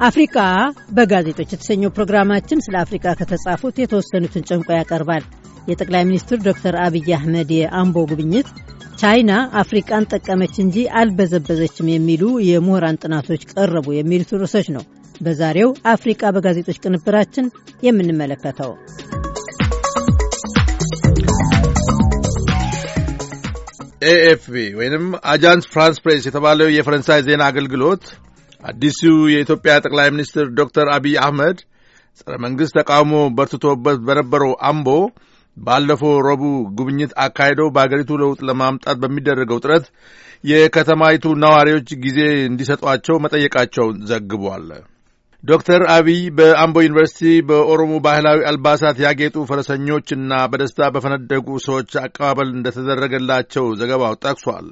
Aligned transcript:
አፍሪቃ 0.00 0.36
በጋዜጦች 0.96 1.50
የተሰኘው 1.52 1.90
ፕሮግራማችን 1.96 2.62
ስለ 2.66 2.74
አፍሪቃ 2.82 3.06
ከተጻፉት 3.18 3.80
የተወሰኑትን 3.80 4.46
ጨምቆ 4.48 4.68
ያቀርባል። 4.76 5.24
የጠቅላይ 5.68 6.02
ሚኒስትር 6.08 6.38
ዶክተር 6.46 6.74
አብይ 6.84 7.08
አህመድ 7.16 7.50
የአምቦ 7.56 8.04
ጉብኝት፣ 8.10 8.48
ቻይና 9.00 9.32
አፍሪቃን 9.60 10.08
ጠቀመች 10.12 10.54
እንጂ 10.64 10.86
አልበዘበዘችም 11.00 11.90
የሚሉ 11.92 12.22
የምሁራን 12.46 13.00
ጥናቶች 13.02 13.44
ቀረቡ 13.52 13.86
የሚሉት 13.96 14.32
ርዕሶች 14.36 14.68
ነው 14.76 14.84
በዛሬው 15.20 15.70
አፍሪቃ 15.92 16.32
በጋዜጦች 16.36 16.80
ቅንብራችን 16.84 17.46
የምንመለከተው። 17.82 18.72
ኤኤፍፒ 24.10 24.46
ወይም 24.78 25.04
አጃንስ 25.30 25.66
ፍራንስ 25.72 25.98
ፕሬስ 26.04 26.26
የተባለው 26.28 26.68
የፈረንሳይ 26.72 27.20
ዜና 27.26 27.42
አገልግሎት 27.50 28.04
አዲሱ 28.62 29.00
የኢትዮጵያ 29.32 29.72
ጠቅላይ 29.84 30.08
ሚኒስትር 30.14 30.46
ዶክተር 30.58 30.86
አብይ 30.94 31.14
አህመድ 31.22 31.58
ጸረ 32.20 32.34
መንግሥት 32.44 32.74
ተቃውሞ 32.78 33.14
በርትቶበት 33.36 33.98
በነበረው 34.06 34.52
አምቦ 34.70 34.88
ባለፈው 35.56 36.14
ረቡዕ 36.26 36.56
ጉብኝት 36.78 37.12
አካሂደው 37.24 37.68
በአገሪቱ 37.74 38.10
ለውጥ 38.22 38.40
ለማምጣት 38.48 38.96
በሚደረገው 39.02 39.60
ጥረት 39.64 39.86
የከተማይቱ 40.44 41.24
ነዋሪዎች 41.42 41.88
ጊዜ 42.04 42.18
እንዲሰጧቸው 42.46 43.16
መጠየቃቸውን 43.24 43.96
ዘግቧል። 44.10 44.68
ዶክተር 45.44 45.82
አብይ 45.94 46.22
በአምቦ 46.38 46.76
ዩኒቨርሲቲ 46.86 47.20
በኦሮሞ 47.48 47.92
ባህላዊ 48.06 48.40
አልባሳት 48.50 48.96
ያጌጡ 49.04 49.36
ፈረሰኞችና 49.50 50.32
በደስታ 50.52 50.88
በፈነደቁ 50.94 51.46
ሰዎች 51.66 51.92
አቀባበል 52.02 52.50
እንደተደረገላቸው 52.56 53.66
ዘገባው 53.80 54.16
ጠቅሷል። 54.24 54.68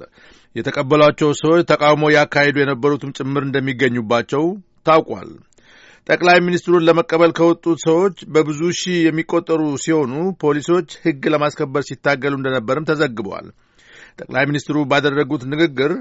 የተቀበሏቸው 0.56 1.30
ሰዎች 1.40 1.62
ተቃውሞ 1.70 2.04
ያካሂዱ 2.14 2.56
የነበሩትም 2.60 3.14
ጭምር 3.18 3.42
እንደሚገኙባቸው 3.46 4.44
ታውቋል። 4.86 5.30
ጠቅላይ 6.06 6.38
ሚኒስትሩን 6.44 6.84
ለመቀበል 6.88 7.32
ከወጡት 7.38 7.78
ሰዎች 7.86 8.18
በብዙ 8.34 8.60
ሺህ 8.80 8.98
የሚቆጠሩ 9.06 9.62
ሲሆኑ 9.84 10.12
ፖሊሶች 10.42 10.88
ሕግ 11.02 11.24
ለማስከበር 11.34 11.82
ሲታገሉ 11.88 12.34
እንደነበርም 12.38 12.86
ተዘግበዋል። 12.90 13.48
ጠቅላይ 14.20 14.44
ሚኒስትሩ 14.50 14.76
ባደረጉት 14.92 15.42
ንግግር 15.52 15.92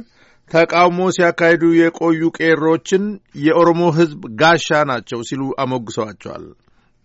ተቃውሞ 0.52 1.00
ሲያካሂዱ 1.16 1.64
የቆዩ 1.80 2.22
ቄሮችን 2.38 3.04
የኦሮሞ 3.46 3.82
ሕዝብ 3.98 4.22
ጋሻ 4.42 4.68
ናቸው 4.92 5.20
ሲሉ 5.30 5.42
አሞግሰዋቸዋል። 5.64 6.46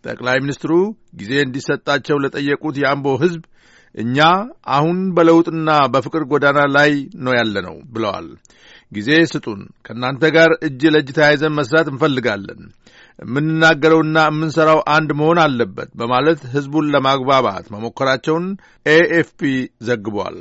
ጠቅላይ 0.04 0.36
ሚኒስትሩ 0.44 0.72
ጊዜ 1.20 1.32
እንዲሰጣቸው 1.46 2.16
ለጠየቁት 2.24 2.76
የአምቦ 2.82 3.08
ሕዝብ 3.22 3.42
እኛ 3.94 4.18
አሁን 4.76 4.98
በለውጥና 5.16 5.70
በፍቅር 5.94 6.22
ጎዳና 6.30 6.60
ላይ 6.76 6.92
ነው 7.24 7.34
ያለነው 7.38 7.76
ብለዋል። 7.94 8.28
ጊዜ 8.92 9.10
ስጡን፣ 9.30 9.60
ከእናንተ 9.86 10.24
ጋር 10.34 10.50
እጅ 10.66 10.82
ለእጅ 10.94 11.08
ተያይዘን 11.18 11.56
መስራት 11.58 11.86
እንፈልጋለን። 11.92 12.60
የምንናገረውና 13.18 14.18
የምንሠራው 14.26 14.80
አንድ 14.94 15.10
መሆን 15.18 15.38
አለበት 15.42 15.90
በማለት 16.00 16.40
ሕዝቡን 16.54 16.90
ለማግባባት 16.94 17.66
መሞከራቸውን 17.74 18.46
ኤኤፍፒ 18.86 19.40
ዘግቧል። 19.88 20.38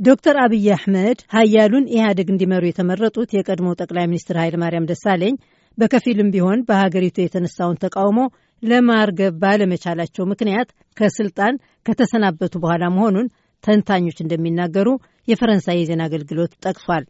ዶክተር 0.00 0.36
አብይ 0.44 0.64
አሕመድ 0.76 1.18
ሀያሉን 1.34 1.84
ኢህአዴግ 1.92 2.28
እንዲመሩ 2.32 2.62
የተመረጡት 2.66 3.30
የቀድሞው 3.36 3.76
ጠቅላይ 3.82 4.06
ሚኒስትር 4.10 4.38
ኃይለ 4.42 4.56
ማርያም 4.62 4.88
ደሳለኝ 4.90 5.34
በከፊልም 5.78 6.32
ቢሆን 6.34 6.58
በሀገሪቱ 6.68 7.16
የተነሳውን 7.22 7.80
ተቃውሞ 7.84 8.18
ለማርገብ 8.64 9.34
ባለመቻላቸው 9.42 10.24
ምክንያት 10.30 10.68
ከስልጣን 10.96 11.54
ከተሰናበቱ 11.86 12.54
በኋላ 12.62 12.84
መሆኑን 12.94 13.26
ተንታኞች 13.64 14.18
እንደሚናገሩ 14.22 14.88
የፈረንሳይ 15.28 15.76
የዜና 15.80 16.02
አገልግሎት 16.08 16.52
ጠቅሷል። 16.64 17.04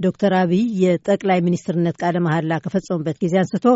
ዶክተር 0.00 0.32
አብይ 0.40 0.64
የጠቅላይ 0.82 1.38
ሚኒስትርነት 1.46 1.96
ቃለ 2.02 2.16
መሐላ 2.26 2.58
ከፈጸሙበት 2.64 3.16
ጊዜ 3.22 3.34
አንስቶ 3.42 3.66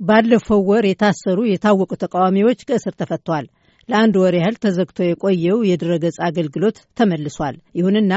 ባለፈው 0.00 0.60
ወር 0.70 0.84
የታሰሩ 0.88 1.38
የታወቁ 1.48 1.90
ተቃዋሚዎች 2.02 2.60
ከእስር 2.68 2.94
ተፈተዋል። 3.00 3.46
ለአንድ 3.88 4.14
ወር 4.22 4.34
ያህል 4.38 4.56
ተዘግቶ 4.64 4.98
የቆየው 5.04 5.58
የድረገጽ 5.70 6.18
አገልግሎት 6.28 6.76
ተመልሷል። 6.98 7.56
ይሁንና 7.78 8.12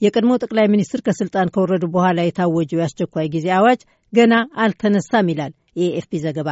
የቀድሞ 0.00 0.32
ጠቅላይ 0.42 0.66
ሚኒስትር 0.72 1.00
ከስልጣን 1.06 1.50
ከወረዱ 1.54 1.84
በኋላ 1.94 2.20
የታወጀው 2.24 2.80
የአስቸኳይ 2.80 3.26
ጊዜ 3.34 3.46
አዋጅ 3.56 3.80
ገና 4.12 4.34
አልተነሳም 4.64 5.30
ይላል 5.32 5.52
የኤኤፍፒ 5.78 6.12
ዘገባ። 6.24 6.50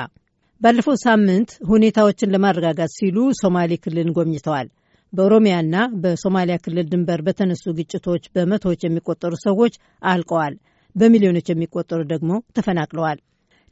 ባለፈው 0.60 0.96
ሳምንት 1.02 1.50
ሁኔታዎችን 1.70 2.32
ለማረጋጋት 2.34 2.92
ሲሉ 2.94 3.18
ሶማሌ 3.40 3.72
ክልልን 3.82 4.12
ጎብኝተዋል። 4.16 4.68
በኦሮሚያና 5.12 5.74
በሶማሊያ 6.02 6.56
ክልል 6.64 6.86
ድንበር 6.90 7.20
በተነሱ 7.26 7.64
ግጭቶች 7.78 8.24
በመቶዎች 8.34 8.80
የሚቆጠሩ 8.84 9.32
ሰዎች 9.44 9.74
አልቀዋል፣ 10.04 10.54
በሚሊዮኖች 10.96 11.48
የሚቆጠሩ 11.50 12.00
ደግሞ 12.12 12.30
ተፈናቅለዋል። 12.56 13.18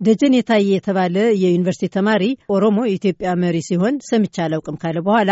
ደጀን 0.00 0.36
የታየ 0.36 0.68
የተባለ 0.72 1.16
የዩኒቨርሲቲ 1.42 1.88
ተማሪ 1.96 2.22
ኦሮሞ 2.54 2.78
የኢትዮጵያ 2.86 3.30
መሪ 3.44 3.58
ሲሆን 3.68 3.94
ሰምቼ 4.10 4.36
አላውቅም 4.46 4.78
ካለ 4.82 4.98
በኋላ 5.06 5.30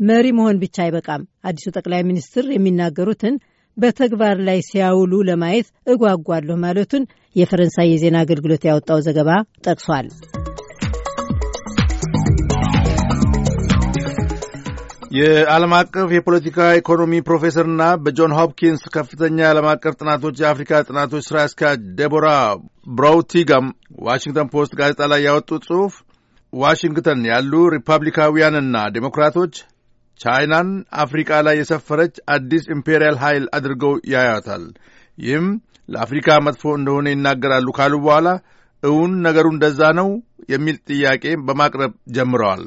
መሪ 0.00 0.26
መሆን 0.38 0.60
ብቻ 0.62 0.76
አይበቃም፣ 0.84 1.22
አዲሱ 1.48 1.66
ጠቅላይ 1.76 2.02
ሚኒስትር 2.10 2.44
የሚናገሩትን 2.54 3.36
በተግባር 3.76 4.36
ላይ 4.48 4.60
ሲያውሉ 4.68 5.14
ለማየት 5.28 5.68
እጓጓለሁ 5.92 6.56
ማለቱን 6.64 7.04
የፈረንሳይ 7.36 7.88
የዜና 7.90 8.18
አገልግሎት 8.24 8.64
ያወጣው 8.70 9.00
ዘገባ 9.08 9.30
ጠቅሷል። 9.66 10.08
የዓለም 15.10 15.72
አቀፍ 15.76 16.08
የፖለቲካ 16.14 16.64
ኢኮኖሚ 16.78 17.12
ፕሮፌሰርና 17.26 17.82
በጆን 18.02 18.32
ሆፕኪንስ 18.38 18.82
ከፍተኛ 18.94 19.36
የዓለም 19.38 19.66
አቀፍ 19.70 19.94
ጥናቶች 20.00 20.40
የአፍሪካ 20.42 20.80
ጥናቶች 20.88 21.22
ሥራ 21.28 21.36
አስኪያጅ 21.44 21.78
ዴቦራ 21.98 22.26
ብራውቲጋም 22.96 23.66
ዋሽንግተን 24.06 24.50
ፖስት 24.54 24.72
ጋዜጣ 24.80 25.08
ላይ 25.12 25.20
ያወጡት 25.26 25.62
ጽሑፍ 25.68 25.94
ዋሽንግተን 26.52 27.22
ያሉ 27.30 27.62
ሪፐብሊካውያንና 27.76 28.76
ዴሞክራቶች 28.96 29.54
ቻይናን 30.20 30.68
አፍሪቃ 31.02 31.40
ላይ 31.46 31.56
የሰፈረች 31.60 32.14
አዲስ 32.34 32.66
ኢምፔሪያል 32.76 33.18
ኃይል 33.24 33.46
አድርገው 33.58 33.96
ያያታል። 34.12 34.66
ይህም 35.18 35.48
ለአፍሪካ 35.88 36.38
መጥፎ 36.46 36.74
እንደሆነ 36.78 37.08
ይናገራሉ 37.14 37.68
ካሉ 37.78 37.94
በኋላ 38.04 38.28
እውን 38.82 39.14
ነገሩ 39.26 39.46
እንደዛ 39.54 39.82
ነው 40.00 40.10
የሚል 40.50 40.78
ጥያቄ 40.88 41.24
በማቅረብ 41.46 41.94
ጀምረዋል። 42.16 42.64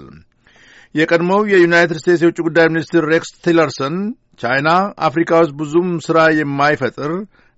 የቀድሞው 0.95 1.41
የዩናይትድ 1.51 1.97
ስቴትስ 1.99 2.21
የውጭ 2.23 2.39
ጉዳይ 2.47 2.65
ሚኒስትር 2.71 3.03
ሬክስ 3.11 3.29
ቲለርሰን 3.45 3.95
ቻይና 4.41 4.69
አፍሪካ 5.07 5.39
ውስጥ 5.41 5.53
ብዙም 5.59 5.89
ሥራ 6.05 6.19
የማይፈጥር 6.39 7.11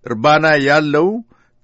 እርባና 0.05 0.45
ያለው 0.67 1.07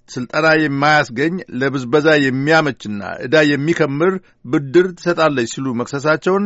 ስልጠና 0.09 0.47
የማያስገኝ 0.61 1.33
ለብዝበዛ 1.61 2.07
የሚያመችና 2.23 3.01
ዕዳ 3.25 3.35
የሚከምር 3.49 4.13
ብድር 4.45 4.87
ትሰጣለች 4.97 5.49
ሲሉ 5.53 5.73
መክሰሳቸውን 5.81 6.45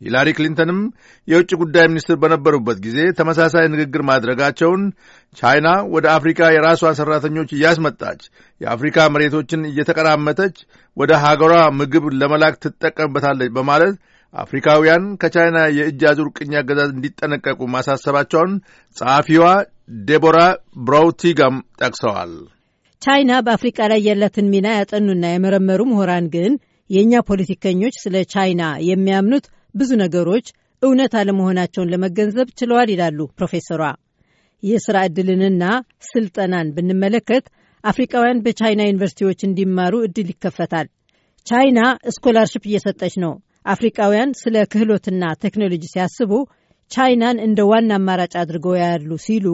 ሂላሪ 0.00 0.28
ክሊንተንም 0.36 0.78
የውጭ 1.28 1.50
ጉዳይ 1.62 1.84
ሚኒስትር 1.90 2.16
በነበሩበት 2.22 2.78
ጊዜ 2.86 2.98
ተመሳሳይ 3.18 3.66
ንግግር 3.74 4.02
ማድረጋቸውን 4.08 4.82
ቻይና 5.36 5.68
ወደ 5.94 6.06
አፍሪካ 6.14 6.50
የራሷን 6.54 6.96
ሠራተኞች 7.00 7.50
እያስመጣች 7.56 8.22
የአፍሪካ 8.60 9.06
መሬቶችን 9.14 9.68
እየተቀራመተች 9.70 10.56
ወደ 10.96 11.12
ሀገሯ 11.24 11.52
ምግብ 11.80 12.06
ለመላክ 12.20 12.56
ትጠቀምበታለች 12.64 13.52
በማለት 13.58 13.94
አፍሪካውያን 14.34 15.04
ከቻይና 15.22 15.58
የእጅ 15.76 16.02
አዙር 16.10 16.28
ቅኝ 16.36 16.52
አገዛዝ 16.60 16.90
እንዲጠነቀቁ 16.92 17.60
ማሳሰባቸውን 17.74 18.52
ጸሐፊዋ 18.96 19.44
ዴቦራ 20.08 20.38
ብራውቲጋም 20.86 21.56
ጠቅሰዋል። 21.80 22.32
ቻይና 23.02 23.32
በአፍሪቃ 23.46 23.78
ላይ 23.92 24.00
ያላትን 24.08 24.50
ሚና 24.52 24.68
ያጠኑና 24.76 25.24
የመረመሩ 25.32 25.80
ምሁራን 25.90 26.26
ግን 26.34 26.52
የእኛ 26.90 27.22
ፖለቲከኞች 27.28 27.94
ስለ 28.04 28.16
ቻይና 28.32 28.62
የሚያምኑት 28.88 29.46
ብዙ 29.74 29.90
ነገሮች 30.02 30.46
እውነት 30.82 31.12
አለመሆናቸውን 31.20 31.90
ለመገንዘብ 31.92 32.48
ችለዋል 32.60 32.88
ይላሉ 32.92 33.18
ፕሮፌሰሯ። 33.38 33.82
የሥራ 34.62 34.96
ዕድልንና 35.08 35.64
ስልጠናን 36.08 36.68
ብንመለከት 36.76 37.44
አፍሪቃውያን 37.84 38.42
በቻይና 38.44 38.82
ዩኒቨርሲቲዎች 38.88 39.40
እንዲማሩ 39.46 39.94
ዕድል 40.06 40.28
ይከፈታል። 40.32 40.88
ቻይና 41.46 41.78
ስኮላርሽፕ 42.14 42.64
እየሰጠች 42.68 43.14
ነው። 43.24 43.32
አፍሪቃውያን 43.66 44.30
ስለ 44.40 44.56
ክህሎትና 44.72 45.24
ቴክኖሎጂ 45.42 45.84
ሲያስቡ 45.92 46.32
ቻይናን 46.90 47.36
እንደ 47.44 47.60
ዋና 47.70 47.90
አማራጭ 47.98 48.32
አድርገው 48.40 48.74
ያሉ 48.80 49.10
ሲሉ 49.26 49.46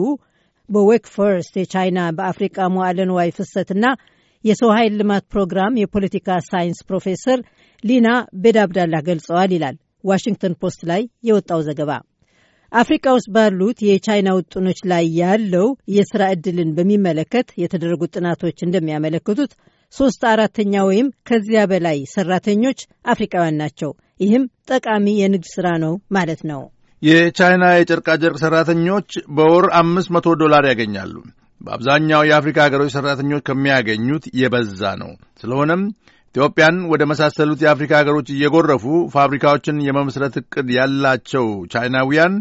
በዌክ 0.69 1.05
ፎረስት 1.13 1.53
የቻይና 1.59 1.99
በአፍሪቃ 2.17 2.57
መዋዕለ 2.73 2.99
ንዋይ 3.09 3.29
ፍሰትና 3.37 3.85
የሰው 4.43 4.69
ኃይል 4.75 4.93
ልማት 4.99 5.23
ፕሮግራም 5.33 5.79
የፖለቲካ 5.81 6.37
ሳይንስ 6.49 6.79
ፕሮፌሰር 6.89 7.39
ሊና 7.83 8.07
ቤዳብዳላህ 8.43 9.01
ገልጸዋል 9.09 9.51
ይላል 9.55 9.75
ዋሽንግተን 10.03 10.53
ፖስት 10.61 10.81
ላይ 10.91 11.01
የወጣው 11.27 11.61
ዘገባ። 11.67 11.91
አፍሪቃ 12.71 13.05
ውስጥ 13.15 13.29
ባሉት 13.35 13.79
የቻይና 13.87 14.29
ውጥኖች 14.37 14.79
ላይ 14.91 15.05
ያለው 15.21 15.67
የሥራ 15.95 16.23
ዕድልን 16.35 16.69
በሚመለከት 16.77 17.47
የተደረጉት 17.61 18.11
ጥናቶች 18.17 18.57
እንደሚያመለክቱት 18.65 19.53
ሶስት 19.93 20.21
አራተኛ 20.31 20.73
ወይም 20.87 21.07
ከዚያ 21.27 21.61
በላይ 21.71 21.99
ሰራተኞች 22.13 22.79
አፍሪካውያን 23.05 23.59
ናቸው። 23.61 23.91
ይህም 24.19 24.43
ጠቃሚ 24.69 25.05
የንግድ 25.19 25.45
ሥራ 25.53 25.67
ነው 25.83 25.93
ማለት 26.11 26.41
ነው። 26.49 26.61
የቻይና 27.01 27.65
የጨርቃጨርቅ 27.71 28.37
ሠራተኞች 28.43 29.09
በወር 29.35 29.65
አምስት 29.79 30.09
መቶ 30.15 30.27
ዶላር 30.41 30.63
ያገኛሉ። 30.69 31.15
በአብዛኛው 31.61 32.21
የአፍሪካ 32.27 32.57
ሀገሮች 32.65 32.91
ሠራተኞች 32.95 33.41
ከሚያገኙት 33.47 34.25
የበዛ 34.41 34.81
ነው። 35.01 35.11
ስለሆነም 35.41 35.81
ኢትዮጵያን 36.35 36.75
ወደ 36.91 37.03
መሳሰሉት 37.11 37.59
የአፍሪካ 37.63 37.91
ሀገሮች 37.99 38.27
እየጎረፉ 38.33 38.83
ፋብሪካዎችን 39.13 39.77
የመመስረት 39.85 40.35
ዕቅድ 40.41 40.67
ያላቸው 40.77 41.45
ቻይናውያን 41.73 42.33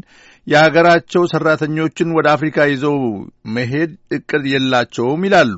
የሀገራቸው 0.46 1.22
ሠራተኞችን 1.32 2.14
ወደ 2.16 2.26
አፍሪካ 2.34 2.66
ይዘው 2.70 2.98
መሄድ 3.56 3.90
ዕቅድ 4.12 4.44
የላቸውም 4.52 5.24
ይላሉ። 5.28 5.56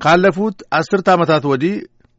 ካለፉት 0.00 0.58
አስርተ 0.78 1.08
ዓመታት 1.14 1.44
ወዲህ 1.50 1.74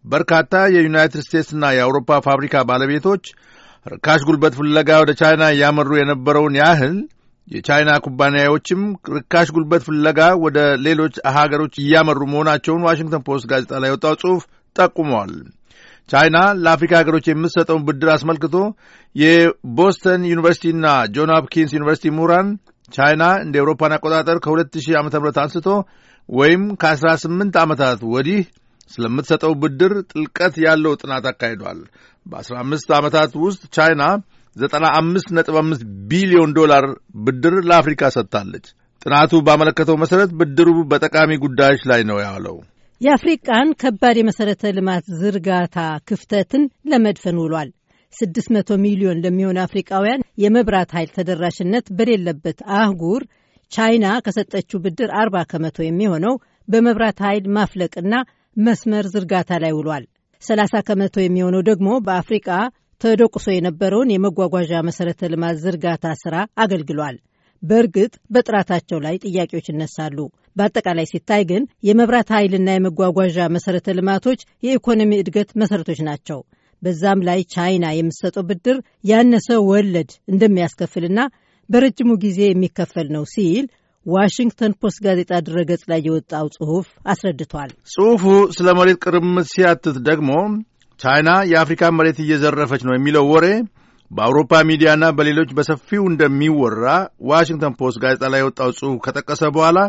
በርካታ 0.05 0.53
የዩናይትድ 0.73 1.23
ስቴትስና 1.25 1.63
የአውሮፓ 1.73 2.19
ፋብሪካ 2.27 2.55
ባለቤቶች 2.69 3.23
ርካሽ 3.85 4.21
ጉልበት 4.27 4.53
ፍለጋ 4.59 4.89
ወደ 5.01 5.11
ቻይና 5.19 5.43
እያመሩ 5.53 5.89
የነበረውን 5.99 6.55
ያህል 6.61 6.95
የቻይና 7.47 7.91
ኩባንያዎችም 8.05 8.81
ርካሽ 9.17 9.49
ጉልበት 9.55 9.83
ፍለጋ 9.87 10.21
ወደ 10.45 10.57
ሌሎች 10.87 11.15
ሀገሮች 11.37 11.75
እያመሩ 11.83 12.19
መሆናቸውን 12.31 12.85
ዋሽንግተን 12.87 13.23
ፖስት 13.27 13.45
ጋዜጣ 13.51 13.79
ላይ 13.83 13.89
የወጣው 13.91 14.17
ጽሑፍ 14.23 14.41
ጠቁመዋል። 14.75 15.31
ቻይና 16.09 16.37
ለአፍሪካ 16.63 16.93
ሀገሮች 17.01 17.25
የምትሰጠውን 17.29 17.85
ብድር 17.87 18.09
አስመልክቶ 18.13 18.57
የቦስተን 19.15 20.21
ዩኒቨርሲቲና 20.31 20.85
ጆን 21.15 21.31
ሆፕኪንስ 21.35 21.71
ዩኒቨርሲቲ 21.77 22.11
ምሁራን 22.17 22.49
ቻይና 22.91 23.23
እንደ 23.45 23.55
ኤውሮፓን 23.61 23.95
አቆጣጠር 23.95 24.37
ከ2000 24.45 24.93
ዓ 24.97 25.03
ም 25.05 25.09
አንስቶ 25.43 25.67
ወይም 26.29 26.63
ከ18 26.81 27.59
ዓመታት 27.61 27.99
ወዲህ 28.13 28.41
ስለምትሰጠው 28.91 29.53
ብድር 29.61 29.93
ጥልቀት 30.11 30.55
ያለው 30.65 30.93
ጥናት 31.01 31.25
አካሂዷል። 31.31 31.79
በ15 32.25 32.93
ዓመታት 32.99 33.31
ውስጥ 33.43 33.61
ቻይና 33.75 34.03
95.5 34.55 35.81
ቢሊዮን 36.11 36.51
ዶላር 36.59 36.85
ብድር 37.25 37.55
ለአፍሪካ 37.69 38.09
ሰጥታለች። 38.15 38.67
ጥናቱ 39.01 39.41
ባመለከተው 39.47 39.97
መሠረት 40.03 40.31
ብድሩ 40.39 40.69
በጠቃሚ 40.91 41.31
ጉዳዮች 41.43 41.81
ላይ 41.91 42.01
ነው 42.09 42.17
ያለው። 42.23 42.55
የአፍሪቃን 43.01 43.67
ከባድ 43.81 44.15
የመሠረተ 44.19 44.71
ልማት 44.77 45.05
ዝርጋታ 45.19 45.77
ክፍተትን 46.09 46.63
ለመድፈን 46.91 47.37
ውሏል። 47.43 47.69
600 48.13 48.77
ሚሊዮን 48.85 49.21
ለሚሆኑ 49.23 49.57
አፍሪቃውያን 49.65 50.23
የመብራት 50.43 50.89
ኃይል 50.97 51.09
ተደራሽነት 51.17 51.85
በሌለበት 51.97 52.59
አህጉር 52.77 53.23
ቻይና 53.71 54.07
ከሰጠችው 54.25 54.81
ብድር 54.83 55.09
40 55.19 55.43
ከመቶ 55.51 55.77
የሚሆነው 55.85 56.35
በመብራት 56.67 57.19
ኃይል 57.25 57.45
ማፍለቅና 57.57 58.13
መስመር 58.57 59.05
ዝርጋታ 59.13 59.59
ላይ 59.63 59.73
ውሏል። 59.77 60.05
30 60.43 60.81
ከመቶ 60.87 61.15
የሚሆነው 61.21 61.61
ደግሞ 61.69 61.89
በአፍሪቃ 62.05 62.47
ተደቁሶ 63.01 63.47
የነበረውን 63.53 64.11
የመጓጓዣ 64.13 64.71
መሠረተ 64.87 65.29
ልማት 65.33 65.57
ዝርጋታ 65.63 66.05
ሥራ 66.21 66.35
አገልግሏል። 66.63 67.17
በእርግጥ 67.63 68.13
በጥራታቸው 68.33 68.99
ላይ 69.05 69.15
ጥያቄዎች 69.25 69.67
ይነሳሉ። 69.71 70.17
በአጠቃላይ 70.57 71.05
ሲታይ 71.11 71.43
ግን 71.51 71.63
የመብራት 71.87 72.29
ኃይልና 72.35 72.69
የመጓጓዣ 72.75 73.47
መሠረተ 73.55 73.95
ልማቶች 73.97 74.39
የኢኮኖሚ 74.65 75.11
እድገት 75.21 75.49
መሠረቶች 75.61 75.99
ናቸው። 76.09 76.39
በዛም 76.81 77.19
ላይ 77.27 77.39
ቻይና 77.53 77.85
የምትሰጠው 77.93 78.43
ብድር 78.49 78.77
ያነሰ 79.11 79.49
ወለድ 79.69 80.11
እንደሚያስከፍልና 80.31 81.19
በረጅሙ 81.69 82.09
ጊዜ 82.23 82.39
የሚከፈል 82.47 83.07
ነው 83.15 83.23
ሲል 83.33 83.65
ዋሽንግተን 84.05 84.73
ፖስት 84.81 84.99
ጋዜጣ 85.05 85.31
ድረገጽ 85.47 85.81
ላይ 85.91 85.99
የወጣው 86.05 86.45
ጽሑፍ 86.55 86.87
አስረድቷል። 87.13 87.71
ጽሑፉ 87.93 88.23
ስለ 88.57 88.67
መሬት 88.79 88.99
ቅርምት 89.05 89.47
ሲያትት 89.53 89.97
ደግሞ 90.09 90.29
ቻይና 90.99 91.29
የአፍሪካን 91.49 91.97
መሬት 91.97 92.19
እየዘረፈች 92.23 92.81
ነው 92.87 92.93
የሚለው 92.95 93.25
ወሬ 93.33 93.47
በአውሮፓ 94.11 94.51
ሚዲያና 94.69 95.05
በሌሎች 95.17 95.49
በሰፊው 95.57 96.03
እንደሚወራ 96.11 96.85
ዋሽንግተን 97.29 97.75
ፖስት 97.79 97.97
ጋዜጣ 98.03 98.23
ላይ 98.33 98.41
የወጣው 98.43 98.71
ጽሑፍ 98.79 98.97
ከጠቀሰ 99.05 99.43
በኋላ 99.55 99.79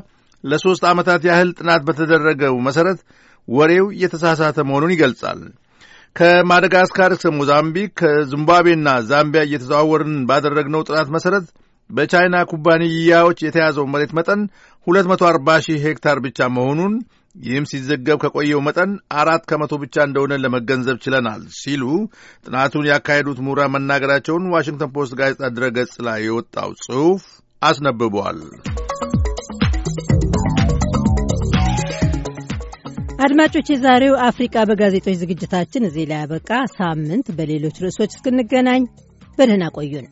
ለሦስት 0.44 0.82
ዓመታት 0.90 1.22
ያህል 1.28 1.48
ጥናት 1.58 1.82
በተደረገው 1.86 2.56
መሠረት 2.66 2.98
ወሬው 3.48 3.86
የተሳሳተ 4.02 4.58
መሆኑን 4.68 4.94
ይገልጻል። 4.94 5.40
ከማደጋስካር 6.16 7.10
እስከ 7.14 7.30
ሞዛምቢክ 7.38 7.90
ከዚምባብዌና 8.00 8.88
ዛምቢያ 9.10 9.42
እየተዘዋወርን 9.46 10.14
ባደረግነው 10.28 10.84
ጥናት 10.88 11.08
መሠረት 11.16 11.46
በቻይና 11.90 12.36
ኩባንያዎች 12.50 13.38
የተያዘው 13.44 13.86
መሬት 13.92 14.12
መጠን 14.18 14.40
240 14.86 15.56
ሺህ 15.66 15.84
ሄክታር 15.86 16.18
ብቻ 16.26 16.48
መሆኑን 16.56 16.94
ይህም 17.34 17.68
ሲዘገብ 17.70 18.18
ከቆየው 18.22 18.60
መጠን 18.66 18.90
አራት 19.18 19.42
ከመቶ 19.50 19.72
ብቻ 19.82 19.96
እንደሆነ 20.06 20.38
ለመገንዘብ 20.42 20.96
ችለናል 21.04 21.42
ሲሉ 21.58 21.82
ጥናቱን 22.46 22.88
ያካሄዱት 22.90 23.40
ምሁራን 23.46 23.72
መናገራቸውን 23.74 24.50
ዋሽንግተን 24.54 24.92
ፖስት 24.96 25.14
ጋዜጣ 25.20 25.50
ድረገጽ 25.56 25.94
ላይ 26.08 26.20
የወጣው 26.26 26.72
ጽሑፍ 26.84 27.24
አስነብቧል። 27.62 28.40
አድማጮች፣ 33.24 33.68
የዛሬው 33.72 34.14
አፍሪቃ 34.26 34.56
በጋዜጦች 34.68 35.16
ዝግጅታችን 35.22 35.86
እዚህ 35.86 36.04
ላይ 36.10 36.20
ያበቃ። 36.20 36.50
ሳምንት 36.76 37.28
በሌሎች 37.38 37.76
ርዕሶች 37.84 38.10
እስክንገናኝ 38.14 38.82
በደህና 39.38 39.64
ቆዩን። 39.76 40.06